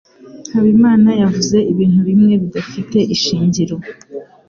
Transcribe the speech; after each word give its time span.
Habimana 0.53 1.09
yavuze 1.21 1.57
ibintu 1.71 1.99
bimwe 2.07 2.33
bidafite 2.43 2.97
ishingiro. 3.15 3.75